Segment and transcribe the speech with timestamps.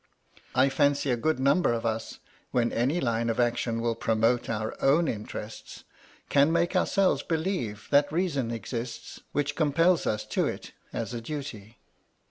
[0.55, 2.17] I fancy a good number of us,
[2.49, 5.83] when any line of action will promote our own interest,
[6.27, 11.77] can make ourselves believe that reasons exist which compel us to it as a duty.